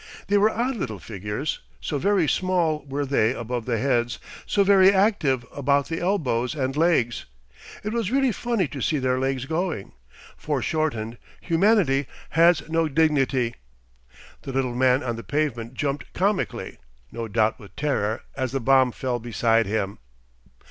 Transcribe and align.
They 0.29 0.37
were 0.39 0.49
odd 0.49 0.77
little 0.77 0.97
figures, 0.97 1.59
so 1.79 1.99
very 1.99 2.27
small 2.27 2.83
were 2.87 3.05
they 3.05 3.35
about 3.35 3.65
the 3.67 3.77
heads, 3.77 4.17
so 4.47 4.63
very 4.63 4.91
active 4.91 5.45
about 5.55 5.89
the 5.89 5.99
elbows 5.99 6.55
and 6.55 6.75
legs. 6.75 7.25
It 7.83 7.93
was 7.93 8.09
really 8.09 8.31
funny 8.31 8.67
to 8.69 8.81
see 8.81 8.97
their 8.97 9.19
legs 9.19 9.45
going. 9.45 9.91
Foreshortened, 10.35 11.19
humanity 11.39 12.07
has 12.31 12.67
no 12.67 12.89
dignity. 12.89 13.53
The 14.41 14.51
little 14.51 14.73
man 14.73 15.03
on 15.03 15.17
the 15.17 15.23
pavement 15.23 15.75
jumped 15.75 16.11
comically 16.13 16.79
no 17.11 17.27
doubt 17.27 17.59
with 17.59 17.75
terror, 17.75 18.23
as 18.35 18.53
the 18.53 18.59
bomb 18.59 18.91
fell 18.91 19.19
beside 19.19 19.67
him. 19.67 19.99